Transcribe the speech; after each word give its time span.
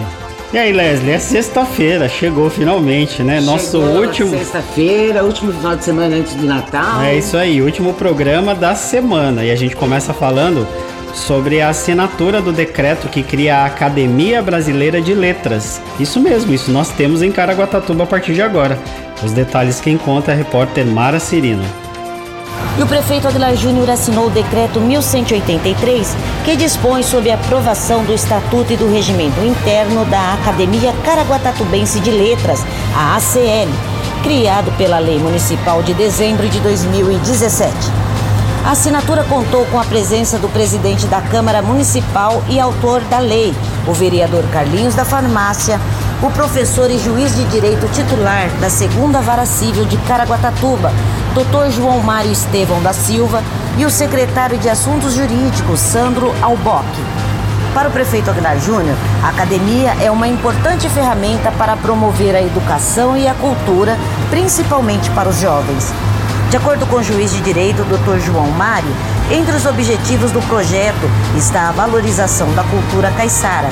E 0.54 0.58
aí, 0.58 0.72
Leslie, 0.72 1.12
é 1.12 1.18
sexta-feira, 1.18 2.08
chegou 2.08 2.48
finalmente, 2.50 3.22
né? 3.22 3.40
Nosso 3.40 3.82
Chegou 3.82 4.00
último. 4.00 4.30
Sexta-feira, 4.30 5.22
último 5.22 5.52
final 5.52 5.76
de 5.76 5.84
semana 5.84 6.16
antes 6.16 6.34
do 6.34 6.44
Natal. 6.44 7.02
É 7.02 7.14
isso 7.14 7.36
aí, 7.36 7.62
último 7.62 7.94
programa 7.94 8.52
da 8.52 8.74
semana. 8.74 9.44
E 9.44 9.50
a 9.52 9.54
gente 9.54 9.76
começa 9.76 10.12
falando 10.12 10.66
sobre 11.14 11.60
a 11.60 11.68
assinatura 11.68 12.40
do 12.40 12.52
decreto 12.52 13.08
que 13.08 13.22
cria 13.22 13.58
a 13.58 13.66
Academia 13.66 14.42
Brasileira 14.42 15.00
de 15.00 15.14
Letras. 15.14 15.80
Isso 15.98 16.20
mesmo, 16.20 16.52
isso 16.52 16.70
nós 16.70 16.90
temos 16.90 17.22
em 17.22 17.32
Caraguatatuba 17.32 18.04
a 18.04 18.06
partir 18.06 18.34
de 18.34 18.42
agora. 18.42 18.78
Os 19.22 19.32
detalhes 19.32 19.80
quem 19.80 19.98
conta 19.98 20.30
é 20.30 20.34
a 20.34 20.36
repórter 20.36 20.86
Mara 20.86 21.20
Cirino. 21.20 21.64
E 22.78 22.82
o 22.82 22.86
prefeito 22.86 23.28
Aguilar 23.28 23.54
Júnior 23.56 23.90
assinou 23.90 24.26
o 24.26 24.30
decreto 24.30 24.80
1183, 24.80 26.16
que 26.44 26.56
dispõe 26.56 27.02
sobre 27.02 27.30
a 27.30 27.34
aprovação 27.34 28.04
do 28.04 28.12
Estatuto 28.12 28.72
e 28.72 28.76
do 28.76 28.90
Regimento 28.90 29.40
Interno 29.44 30.04
da 30.06 30.34
Academia 30.34 30.92
Caraguatatubense 31.04 32.00
de 32.00 32.10
Letras, 32.10 32.64
a 32.96 33.16
ACL, 33.16 33.70
criado 34.22 34.70
pela 34.78 34.98
Lei 34.98 35.18
Municipal 35.18 35.82
de 35.82 35.92
dezembro 35.94 36.48
de 36.48 36.60
2017. 36.60 37.74
A 38.64 38.72
assinatura 38.72 39.24
contou 39.24 39.64
com 39.66 39.80
a 39.80 39.84
presença 39.84 40.38
do 40.38 40.48
presidente 40.48 41.06
da 41.06 41.20
Câmara 41.22 41.62
Municipal 41.62 42.42
e 42.48 42.60
autor 42.60 43.00
da 43.04 43.18
lei, 43.18 43.54
o 43.86 43.92
vereador 43.92 44.44
Carlinhos 44.52 44.94
da 44.94 45.04
Farmácia, 45.04 45.80
o 46.22 46.30
professor 46.30 46.90
e 46.90 46.98
juiz 46.98 47.34
de 47.34 47.44
direito 47.44 47.88
titular 47.88 48.50
da 48.60 48.68
Segunda 48.68 49.22
Vara 49.22 49.46
Civil 49.46 49.86
de 49.86 49.96
Caraguatatuba, 49.98 50.92
Dr. 51.34 51.70
João 51.70 52.00
Mário 52.00 52.30
Estevão 52.30 52.82
da 52.82 52.92
Silva, 52.92 53.42
e 53.78 53.86
o 53.86 53.90
secretário 53.90 54.58
de 54.58 54.68
Assuntos 54.68 55.14
Jurídicos, 55.14 55.80
Sandro 55.80 56.32
Alboc. 56.42 56.84
Para 57.72 57.88
o 57.88 57.92
prefeito 57.92 58.30
Aguilar 58.30 58.60
Júnior, 58.60 58.96
a 59.22 59.30
academia 59.30 59.96
é 60.02 60.10
uma 60.10 60.28
importante 60.28 60.88
ferramenta 60.90 61.50
para 61.52 61.76
promover 61.76 62.36
a 62.36 62.42
educação 62.42 63.16
e 63.16 63.26
a 63.26 63.34
cultura, 63.34 63.96
principalmente 64.28 65.08
para 65.10 65.30
os 65.30 65.40
jovens. 65.40 65.90
De 66.50 66.56
acordo 66.56 66.84
com 66.86 66.96
o 66.96 67.02
juiz 67.02 67.30
de 67.32 67.40
direito, 67.42 67.84
Dr. 67.84 68.18
João 68.18 68.50
Mário, 68.50 68.90
entre 69.30 69.54
os 69.54 69.64
objetivos 69.66 70.32
do 70.32 70.42
projeto 70.48 71.08
está 71.36 71.68
a 71.68 71.72
valorização 71.72 72.52
da 72.54 72.64
cultura 72.64 73.08
caiçara. 73.12 73.68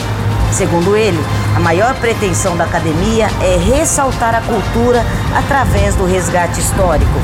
Segundo 0.53 0.97
ele, 0.97 1.19
a 1.57 1.59
maior 1.59 1.93
pretensão 1.97 2.57
da 2.57 2.63
academia 2.63 3.29
é 3.43 3.57
ressaltar 3.57 4.33
a 4.33 4.41
cultura 4.43 5.05
através 5.37 5.97
do 5.97 6.05
resgate 6.05 6.61
histórico. 6.61 7.19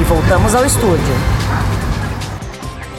E 0.00 0.04
voltamos 0.04 0.54
ao 0.54 0.64
estúdio. 0.64 1.14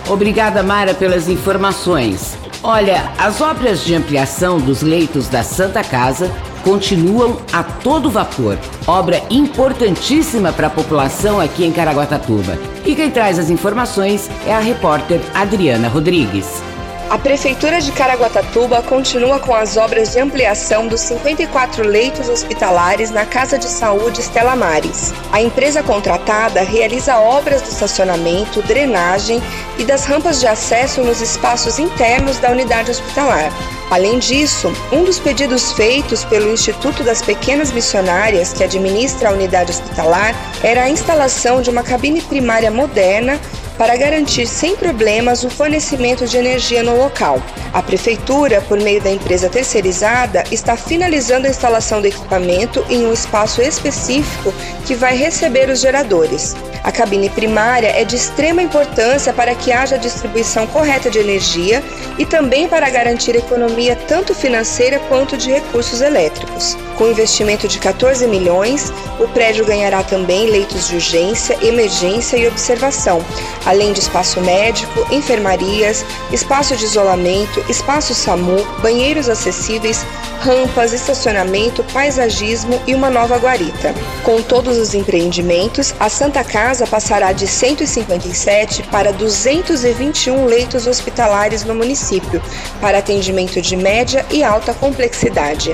Obrigada, 0.10 0.62
Mara, 0.62 0.94
pelas 0.94 1.30
informações. 1.30 2.38
Olha, 2.62 3.10
as 3.18 3.40
obras 3.40 3.86
de 3.86 3.96
ampliação 3.96 4.60
dos 4.60 4.82
leitos 4.82 5.30
da 5.30 5.44
Santa 5.44 5.82
Casa 5.82 6.30
continuam 6.64 7.38
a 7.52 7.64
todo 7.64 8.10
vapor. 8.10 8.58
Obra 8.88 9.22
importantíssima 9.30 10.52
para 10.52 10.68
a 10.68 10.70
população 10.70 11.40
aqui 11.40 11.66
em 11.66 11.72
Caraguatatuba. 11.72 12.58
E 12.86 12.96
quem 12.96 13.12
traz 13.12 13.38
as 13.38 13.50
informações 13.50 14.30
é 14.46 14.54
a 14.54 14.60
repórter 14.60 15.20
Adriana 15.34 15.88
Rodrigues. 15.88 16.71
A 17.12 17.18
Prefeitura 17.18 17.82
de 17.82 17.92
Caraguatatuba 17.92 18.82
continua 18.84 19.38
com 19.38 19.54
as 19.54 19.76
obras 19.76 20.14
de 20.14 20.20
ampliação 20.22 20.88
dos 20.88 21.02
54 21.02 21.86
leitos 21.86 22.30
hospitalares 22.30 23.12
na 23.12 23.26
Casa 23.26 23.60
de 23.60 23.68
Saúde 23.68 24.22
Estela 24.22 24.56
Mares. 24.56 25.14
A 25.30 25.42
empresa 25.42 25.84
contratada 25.84 26.62
realiza 26.62 27.20
obras 27.20 27.62
do 27.62 27.68
estacionamento, 27.68 28.62
drenagem 28.62 29.44
e 29.78 29.84
das 29.84 30.06
rampas 30.06 30.40
de 30.40 30.48
acesso 30.48 31.04
nos 31.04 31.20
espaços 31.20 31.80
internos 31.80 32.38
da 32.38 32.50
unidade 32.50 32.92
hospitalar. 32.92 33.52
Além 33.90 34.18
disso, 34.18 34.72
um 34.90 35.04
dos 35.04 35.20
pedidos 35.20 35.74
feitos 35.74 36.24
pelo 36.24 36.54
Instituto 36.54 37.04
das 37.04 37.22
Pequenas 37.22 37.74
Missionárias, 37.74 38.54
que 38.54 38.64
administra 38.64 39.28
a 39.28 39.34
unidade 39.34 39.72
hospitalar, 39.72 40.34
era 40.64 40.84
a 40.84 40.90
instalação 40.90 41.62
de 41.62 41.70
uma 41.70 41.84
cabine 41.84 42.22
primária 42.22 42.72
moderna 42.72 43.38
para 43.82 43.98
garantir 43.98 44.46
sem 44.46 44.76
problemas 44.76 45.44
o 45.44 45.50
fornecimento 45.50 46.28
de 46.28 46.38
energia 46.38 46.84
no 46.84 46.96
local. 46.96 47.42
A 47.74 47.82
Prefeitura, 47.82 48.62
por 48.62 48.80
meio 48.80 49.02
da 49.02 49.10
empresa 49.10 49.50
terceirizada, 49.50 50.44
está 50.52 50.78
finalizando 50.78 51.48
a 51.48 51.50
instalação 51.50 52.00
do 52.00 52.06
equipamento 52.06 52.86
em 52.92 53.08
um 53.08 53.12
espaço 53.12 53.60
específico 53.60 54.54
que 54.86 54.94
vai 54.94 55.18
receber 55.18 55.68
os 55.68 55.82
geradores. 55.82 56.56
A 56.84 56.92
cabine 56.92 57.30
primária 57.30 57.88
é 57.88 58.04
de 58.04 58.16
extrema 58.16 58.62
importância 58.62 59.34
para 59.34 59.56
que 59.56 59.72
haja 59.72 59.98
distribuição 59.98 60.68
correta 60.68 61.10
de 61.10 61.18
energia 61.20 61.84
e 62.18 62.26
também 62.26 62.68
para 62.68 62.90
garantir 62.90 63.36
economia 63.36 63.96
tanto 64.08 64.34
financeira 64.36 65.00
quanto 65.08 65.38
de 65.38 65.52
recursos 65.52 66.02
elétricos. 66.02 66.78
Com 66.98 67.08
investimento 67.08 67.68
de 67.68 67.80
14 67.80 68.28
milhões, 68.28 68.92
o 69.20 69.28
prédio 69.28 69.66
ganhará 69.66 70.04
também 70.04 70.50
leitos 70.50 70.88
de 70.88 70.96
urgência, 70.96 71.58
emergência 71.62 72.38
e 72.38 72.48
observação, 72.48 73.24
além 73.72 73.94
de 73.94 74.02
espaço 74.02 74.42
médico, 74.42 75.08
enfermarias, 75.10 76.06
espaço 76.32 76.76
de 76.76 76.84
isolamento, 76.84 77.64
espaço 77.70 78.14
SAMU, 78.14 78.66
banheiros 78.82 79.30
acessíveis, 79.30 80.06
rampas, 80.42 80.92
estacionamento, 80.92 81.82
paisagismo 81.94 82.82
e 82.86 82.94
uma 82.94 83.10
nova 83.10 83.38
guarita. 83.38 83.96
Com 84.26 84.42
todos 84.42 84.78
os 84.78 84.94
empreendimentos, 84.94 85.96
a 86.00 86.10
Santa 86.10 86.44
Casa 86.44 86.86
passará 86.86 87.32
de 87.32 87.48
157 87.48 88.84
para 88.92 89.14
221 89.14 90.46
leitos 90.46 90.86
hospitalares 90.86 91.64
no 91.64 91.74
município, 91.74 92.42
para 92.82 92.98
atendimento 92.98 93.62
de 93.62 93.78
média 93.78 94.26
e 94.30 94.44
alta 94.44 94.74
complexidade. 94.74 95.74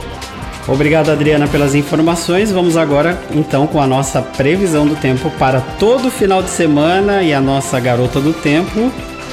Obrigado, 0.67 1.09
Adriana, 1.09 1.47
pelas 1.47 1.73
informações. 1.73 2.51
Vamos 2.51 2.75
agora, 2.75 3.17
então, 3.31 3.65
com 3.65 3.81
a 3.81 3.87
nossa 3.87 4.21
previsão 4.21 4.85
do 4.85 4.95
tempo 4.95 5.31
para 5.39 5.61
todo 5.61 6.11
final 6.11 6.43
de 6.43 6.49
semana 6.49 7.23
e 7.23 7.33
a 7.33 7.39
nossa 7.39 7.79
garota 7.79 8.19
do 8.19 8.33
tempo 8.33 8.91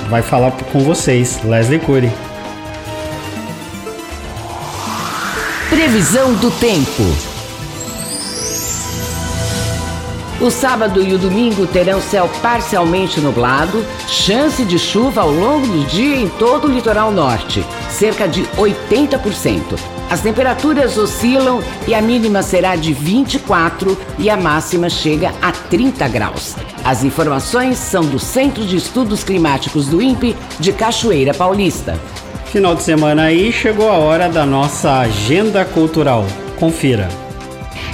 vai 0.08 0.22
falar 0.22 0.52
com 0.52 0.80
vocês, 0.80 1.40
Leslie 1.42 1.80
Cury. 1.80 2.10
Previsão 5.68 6.34
do 6.34 6.52
tempo. 6.52 7.02
O 10.40 10.50
sábado 10.50 11.02
e 11.02 11.14
o 11.14 11.18
domingo 11.18 11.66
terão 11.66 12.00
céu 12.00 12.30
parcialmente 12.42 13.20
nublado, 13.20 13.84
chance 14.06 14.64
de 14.64 14.78
chuva 14.78 15.22
ao 15.22 15.30
longo 15.30 15.66
do 15.66 15.84
dia 15.86 16.16
em 16.16 16.28
todo 16.28 16.68
o 16.68 16.70
litoral 16.70 17.10
norte, 17.10 17.64
cerca 17.88 18.28
de 18.28 18.42
80%. 18.56 19.93
As 20.10 20.20
temperaturas 20.20 20.96
oscilam 20.96 21.62
e 21.88 21.94
a 21.94 22.00
mínima 22.00 22.42
será 22.42 22.76
de 22.76 22.92
24 22.92 23.98
e 24.18 24.30
a 24.30 24.36
máxima 24.36 24.88
chega 24.88 25.32
a 25.42 25.50
30 25.50 26.06
graus. 26.08 26.54
As 26.84 27.02
informações 27.02 27.78
são 27.78 28.04
do 28.04 28.18
Centro 28.18 28.64
de 28.64 28.76
Estudos 28.76 29.24
Climáticos 29.24 29.86
do 29.86 30.00
INPE 30.00 30.36
de 30.60 30.72
Cachoeira 30.72 31.32
Paulista. 31.32 31.98
Final 32.46 32.74
de 32.74 32.82
semana 32.82 33.24
aí 33.24 33.50
chegou 33.50 33.90
a 33.90 33.94
hora 33.96 34.28
da 34.28 34.46
nossa 34.46 35.00
agenda 35.00 35.64
cultural. 35.64 36.24
Confira. 36.60 37.08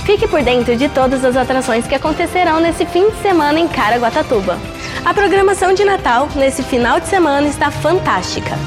Fique 0.04 0.26
por 0.26 0.42
dentro 0.42 0.76
de 0.76 0.88
todas 0.88 1.24
as 1.24 1.36
atrações 1.36 1.86
que 1.86 1.94
acontecerão 1.94 2.60
nesse 2.60 2.84
fim 2.84 3.08
de 3.08 3.16
semana 3.22 3.58
em 3.58 3.68
Caraguatatuba. 3.68 4.58
A 5.04 5.14
programação 5.14 5.72
de 5.72 5.84
Natal 5.84 6.28
nesse 6.34 6.62
final 6.62 7.00
de 7.00 7.06
semana 7.06 7.46
está 7.46 7.70
fantástica. 7.70 8.58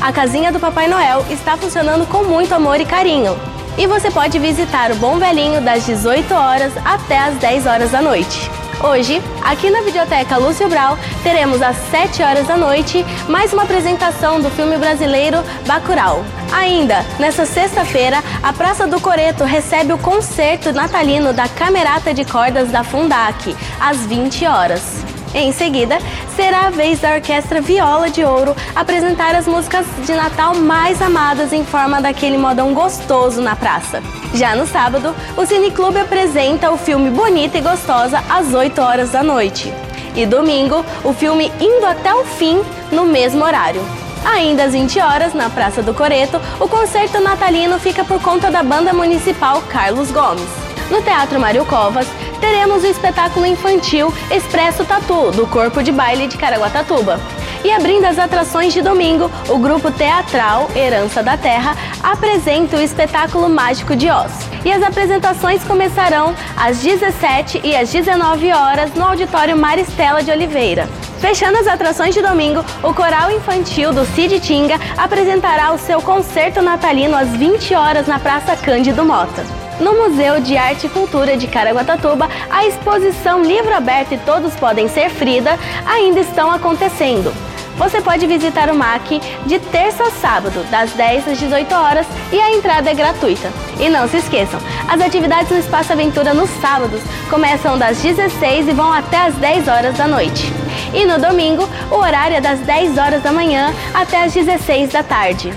A 0.00 0.12
casinha 0.12 0.52
do 0.52 0.60
Papai 0.60 0.86
Noel 0.86 1.24
está 1.28 1.56
funcionando 1.56 2.06
com 2.06 2.22
muito 2.22 2.54
amor 2.54 2.80
e 2.80 2.86
carinho. 2.86 3.36
E 3.76 3.86
você 3.86 4.10
pode 4.10 4.38
visitar 4.38 4.92
o 4.92 4.96
Bom 4.96 5.18
Velhinho 5.18 5.60
das 5.60 5.84
18 5.86 6.32
horas 6.34 6.72
até 6.84 7.18
as 7.18 7.34
10 7.36 7.66
horas 7.66 7.90
da 7.90 8.00
noite. 8.00 8.48
Hoje, 8.80 9.20
aqui 9.44 9.70
na 9.70 9.80
Videoteca 9.80 10.36
Lúcio 10.36 10.68
Brau, 10.68 10.96
teremos 11.24 11.60
às 11.60 11.76
7 11.90 12.22
horas 12.22 12.46
da 12.46 12.56
noite 12.56 13.04
mais 13.28 13.52
uma 13.52 13.64
apresentação 13.64 14.40
do 14.40 14.48
filme 14.50 14.76
brasileiro 14.78 15.38
Bacurau. 15.66 16.24
Ainda, 16.52 17.04
nessa 17.18 17.44
sexta-feira, 17.44 18.22
a 18.40 18.52
Praça 18.52 18.86
do 18.86 19.00
Coreto 19.00 19.42
recebe 19.42 19.92
o 19.92 19.98
concerto 19.98 20.72
natalino 20.72 21.32
da 21.32 21.48
Camerata 21.48 22.14
de 22.14 22.24
Cordas 22.24 22.70
da 22.70 22.84
Fundac, 22.84 23.54
às 23.80 23.98
20 24.06 24.46
horas. 24.46 25.17
Em 25.34 25.52
seguida, 25.52 25.98
será 26.34 26.66
a 26.66 26.70
vez 26.70 27.00
da 27.00 27.14
Orquestra 27.14 27.60
Viola 27.60 28.08
de 28.08 28.24
Ouro 28.24 28.56
apresentar 28.74 29.34
as 29.34 29.46
músicas 29.46 29.84
de 30.04 30.14
Natal 30.14 30.54
mais 30.54 31.02
amadas 31.02 31.52
em 31.52 31.64
forma 31.64 32.00
daquele 32.00 32.38
modão 32.38 32.72
gostoso 32.72 33.40
na 33.42 33.54
praça. 33.54 34.02
Já 34.34 34.54
no 34.54 34.66
sábado, 34.66 35.14
o 35.36 35.44
Cineclube 35.44 35.98
apresenta 35.98 36.70
o 36.70 36.78
filme 36.78 37.10
Bonita 37.10 37.58
e 37.58 37.60
Gostosa 37.60 38.22
às 38.28 38.54
8 38.54 38.80
horas 38.80 39.10
da 39.10 39.22
noite. 39.22 39.72
E 40.16 40.24
domingo, 40.24 40.84
o 41.04 41.12
filme 41.12 41.52
Indo 41.60 41.86
até 41.86 42.12
o 42.14 42.24
Fim, 42.24 42.62
no 42.90 43.04
mesmo 43.04 43.44
horário. 43.44 43.82
Ainda 44.24 44.64
às 44.64 44.72
20 44.72 44.98
horas, 44.98 45.34
na 45.34 45.48
Praça 45.50 45.82
do 45.82 45.94
Coreto, 45.94 46.40
o 46.58 46.66
concerto 46.66 47.20
natalino 47.20 47.78
fica 47.78 48.04
por 48.04 48.20
conta 48.20 48.50
da 48.50 48.62
Banda 48.62 48.92
Municipal 48.92 49.62
Carlos 49.68 50.10
Gomes. 50.10 50.48
No 50.90 51.02
Teatro 51.02 51.38
Mário 51.38 51.66
Covas, 51.66 52.06
teremos 52.40 52.82
o 52.82 52.86
espetáculo 52.86 53.46
infantil 53.46 54.12
Expresso 54.30 54.84
Tatu, 54.84 55.30
do 55.32 55.46
Corpo 55.46 55.82
de 55.82 55.92
Baile 55.92 56.26
de 56.26 56.36
Caraguatatuba. 56.36 57.20
E 57.64 57.72
abrindo 57.72 58.04
as 58.04 58.18
atrações 58.18 58.72
de 58.72 58.80
domingo, 58.80 59.30
o 59.48 59.58
grupo 59.58 59.90
teatral 59.90 60.68
Herança 60.76 61.22
da 61.22 61.36
Terra 61.36 61.76
apresenta 62.02 62.76
o 62.76 62.80
espetáculo 62.80 63.48
Mágico 63.48 63.96
de 63.96 64.08
Oz. 64.10 64.32
E 64.64 64.72
as 64.72 64.82
apresentações 64.82 65.64
começarão 65.64 66.34
às 66.56 66.78
17 66.78 67.60
e 67.64 67.74
às 67.74 67.90
19 67.90 68.52
horas 68.52 68.94
no 68.94 69.04
Auditório 69.04 69.56
Maristela 69.56 70.22
de 70.22 70.30
Oliveira. 70.30 70.88
Fechando 71.20 71.58
as 71.58 71.66
atrações 71.66 72.14
de 72.14 72.22
domingo, 72.22 72.64
o 72.82 72.94
coral 72.94 73.30
infantil 73.32 73.92
do 73.92 74.04
Cid 74.14 74.38
Tinga 74.38 74.78
apresentará 74.96 75.72
o 75.72 75.78
seu 75.78 76.00
concerto 76.00 76.62
natalino 76.62 77.16
às 77.16 77.28
20 77.30 77.74
horas 77.74 78.06
na 78.06 78.20
Praça 78.20 78.56
Cândido 78.56 79.04
Mota. 79.04 79.57
No 79.80 79.94
Museu 79.94 80.40
de 80.40 80.56
Arte 80.56 80.86
e 80.86 80.90
Cultura 80.90 81.36
de 81.36 81.46
Caraguatatuba, 81.46 82.28
a 82.50 82.66
exposição 82.66 83.44
Livro 83.44 83.72
Aberto 83.72 84.12
e 84.12 84.18
Todos 84.18 84.54
Podem 84.56 84.88
Ser 84.88 85.08
Frida 85.08 85.56
ainda 85.86 86.18
estão 86.18 86.50
acontecendo. 86.50 87.32
Você 87.76 88.00
pode 88.00 88.26
visitar 88.26 88.68
o 88.70 88.74
MAC 88.74 89.20
de 89.46 89.60
terça 89.60 90.02
a 90.02 90.10
sábado, 90.10 90.64
das 90.68 90.90
10 90.94 91.28
às 91.28 91.38
18 91.38 91.72
horas, 91.72 92.06
e 92.32 92.40
a 92.40 92.56
entrada 92.56 92.90
é 92.90 92.94
gratuita. 92.94 93.52
E 93.78 93.88
não 93.88 94.08
se 94.08 94.16
esqueçam, 94.16 94.58
as 94.88 95.00
atividades 95.00 95.52
no 95.52 95.58
Espaço 95.58 95.92
Aventura 95.92 96.34
nos 96.34 96.50
sábados 96.60 97.00
começam 97.30 97.78
das 97.78 97.98
16 98.02 98.66
e 98.66 98.72
vão 98.72 98.92
até 98.92 99.18
as 99.18 99.34
10 99.36 99.68
horas 99.68 99.96
da 99.96 100.08
noite. 100.08 100.52
E 100.92 101.04
no 101.04 101.20
domingo, 101.20 101.68
o 101.88 101.94
horário 101.94 102.36
é 102.36 102.40
das 102.40 102.58
10 102.58 102.98
horas 102.98 103.22
da 103.22 103.30
manhã 103.30 103.72
até 103.94 104.24
as 104.24 104.34
16 104.34 104.90
da 104.90 105.04
tarde. 105.04 105.52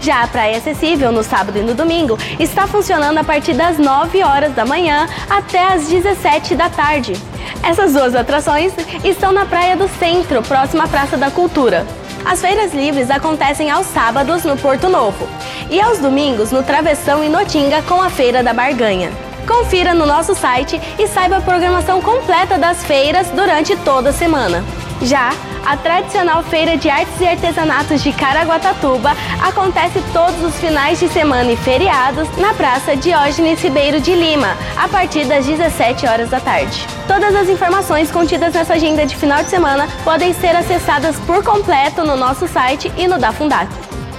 Já 0.00 0.22
a 0.22 0.28
praia 0.28 0.58
acessível 0.58 1.10
no 1.10 1.22
sábado 1.22 1.58
e 1.58 1.62
no 1.62 1.74
domingo 1.74 2.18
está 2.38 2.66
funcionando 2.66 3.18
a 3.18 3.24
partir 3.24 3.54
das 3.54 3.78
9 3.78 4.22
horas 4.22 4.54
da 4.54 4.64
manhã 4.64 5.08
até 5.28 5.74
as 5.74 5.88
17 5.88 6.54
da 6.54 6.68
tarde. 6.68 7.14
Essas 7.62 7.92
duas 7.92 8.14
atrações 8.14 8.72
estão 9.04 9.32
na 9.32 9.46
Praia 9.46 9.76
do 9.76 9.88
Centro, 9.98 10.42
próxima 10.42 10.84
à 10.84 10.88
Praça 10.88 11.16
da 11.16 11.30
Cultura. 11.30 11.86
As 12.24 12.40
feiras 12.40 12.74
livres 12.74 13.10
acontecem 13.10 13.70
aos 13.70 13.86
sábados 13.86 14.44
no 14.44 14.56
Porto 14.56 14.88
Novo 14.88 15.28
e 15.70 15.80
aos 15.80 15.98
domingos 15.98 16.50
no 16.50 16.62
Travessão 16.62 17.22
e 17.22 17.28
Notinga 17.28 17.82
com 17.82 18.02
a 18.02 18.10
Feira 18.10 18.42
da 18.42 18.52
Barganha. 18.52 19.10
Confira 19.46 19.94
no 19.94 20.04
nosso 20.04 20.34
site 20.34 20.80
e 20.98 21.06
saiba 21.06 21.36
a 21.36 21.40
programação 21.40 22.02
completa 22.02 22.58
das 22.58 22.84
feiras 22.84 23.28
durante 23.30 23.76
toda 23.76 24.10
a 24.10 24.12
semana. 24.12 24.64
Já 25.02 25.32
a 25.66 25.76
tradicional 25.76 26.42
Feira 26.44 26.76
de 26.76 26.88
Artes 26.88 27.20
e 27.20 27.26
Artesanatos 27.26 28.02
de 28.02 28.12
Caraguatatuba 28.12 29.16
acontece 29.42 30.02
todos 30.12 30.42
os 30.42 30.54
finais 30.56 31.00
de 31.00 31.08
semana 31.08 31.50
e 31.50 31.56
feriados 31.56 32.28
na 32.38 32.54
Praça 32.54 32.96
Diógenes 32.96 33.60
Ribeiro 33.60 34.00
de 34.00 34.14
Lima, 34.14 34.56
a 34.76 34.88
partir 34.88 35.24
das 35.26 35.44
17 35.44 36.06
horas 36.06 36.30
da 36.30 36.40
tarde. 36.40 36.86
Todas 37.06 37.34
as 37.34 37.48
informações 37.48 38.10
contidas 38.10 38.54
nessa 38.54 38.74
agenda 38.74 39.04
de 39.04 39.16
final 39.16 39.42
de 39.42 39.50
semana 39.50 39.88
podem 40.04 40.32
ser 40.32 40.54
acessadas 40.54 41.16
por 41.20 41.42
completo 41.42 42.04
no 42.04 42.16
nosso 42.16 42.46
site 42.46 42.90
e 42.96 43.06
no 43.08 43.18
da 43.18 43.32
Fundac. 43.32 43.68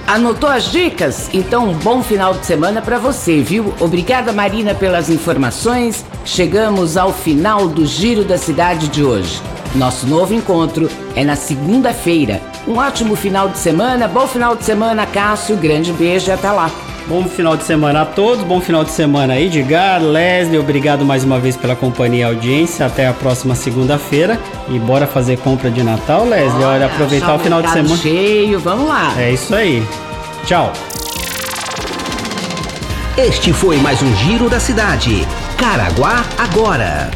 Anotou 0.06 0.48
as 0.48 0.72
dicas? 0.72 1.28
Então, 1.34 1.68
um 1.68 1.74
bom 1.74 2.02
final 2.02 2.32
de 2.32 2.46
semana 2.46 2.80
para 2.80 2.98
você, 2.98 3.42
viu? 3.42 3.74
Obrigada, 3.78 4.32
Marina, 4.32 4.74
pelas 4.74 5.10
informações. 5.10 6.02
Chegamos 6.24 6.96
ao 6.96 7.12
final 7.12 7.68
do 7.68 7.84
Giro 7.84 8.24
da 8.24 8.38
Cidade 8.38 8.88
de 8.88 9.04
hoje. 9.04 9.42
Nosso 9.74 10.06
novo 10.06 10.34
encontro 10.34 10.90
é 11.14 11.24
na 11.24 11.36
segunda-feira. 11.36 12.40
Um 12.66 12.78
ótimo 12.78 13.14
final 13.14 13.48
de 13.48 13.58
semana, 13.58 14.08
bom 14.08 14.26
final 14.26 14.56
de 14.56 14.64
semana, 14.64 15.06
Cássio. 15.06 15.56
Grande 15.56 15.92
beijo 15.92 16.28
e 16.30 16.32
até 16.32 16.50
lá. 16.50 16.70
Bom 17.06 17.24
final 17.24 17.56
de 17.56 17.64
semana 17.64 18.02
a 18.02 18.04
todos, 18.04 18.44
bom 18.44 18.60
final 18.60 18.84
de 18.84 18.90
semana 18.90 19.40
Edgar, 19.40 19.98
Leslie, 20.02 20.58
obrigado 20.58 21.06
mais 21.06 21.24
uma 21.24 21.38
vez 21.38 21.56
pela 21.56 21.74
companhia 21.74 22.20
e 22.20 22.22
audiência. 22.24 22.84
Até 22.84 23.06
a 23.06 23.14
próxima 23.14 23.54
segunda-feira 23.54 24.38
e 24.68 24.78
bora 24.78 25.06
fazer 25.06 25.38
compra 25.38 25.70
de 25.70 25.82
Natal, 25.82 26.26
Leslie. 26.26 26.64
Olha, 26.64 26.66
Olha 26.66 26.86
aproveitar 26.86 27.34
o 27.34 27.38
final 27.38 27.62
de 27.62 27.70
semana. 27.70 27.96
cheio, 27.96 28.60
vamos 28.60 28.86
lá. 28.88 29.14
É 29.16 29.32
isso 29.32 29.54
aí. 29.54 29.82
Tchau. 30.44 30.70
Este 33.16 33.52
foi 33.54 33.78
mais 33.78 34.02
um 34.02 34.14
Giro 34.16 34.50
da 34.50 34.60
Cidade. 34.60 35.26
Caraguá 35.56 36.24
agora. 36.38 37.10